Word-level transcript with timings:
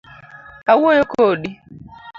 Awuoyo 0.71 1.03
kodi. 1.13 1.49